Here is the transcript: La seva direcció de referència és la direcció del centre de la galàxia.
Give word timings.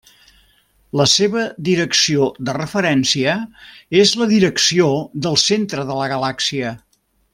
La 1.01 1.05
seva 1.11 1.43
direcció 1.67 2.29
de 2.47 2.55
referència 2.59 3.35
és 4.05 4.15
la 4.23 4.29
direcció 4.33 4.89
del 5.27 5.39
centre 5.47 5.85
de 5.91 5.99
la 6.01 6.09
galàxia. 6.15 6.73